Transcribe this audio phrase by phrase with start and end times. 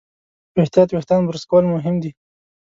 [0.53, 2.11] په احتیاط وېښتيان برس کول مهم دي.